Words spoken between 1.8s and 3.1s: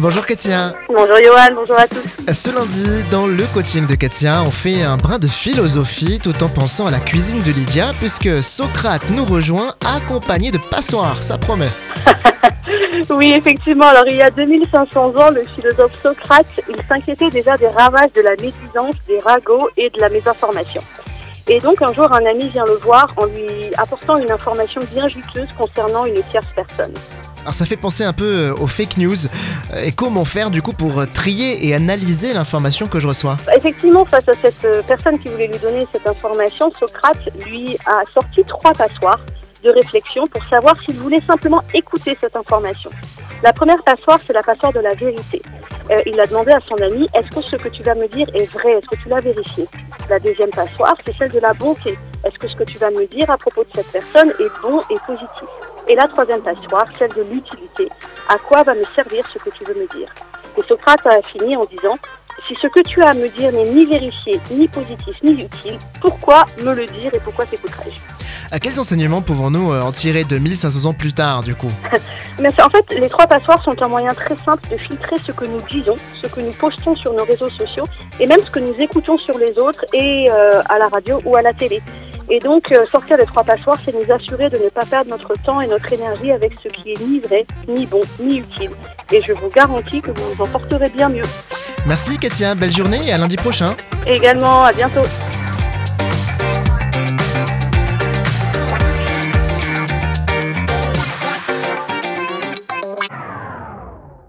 tous. Ce lundi,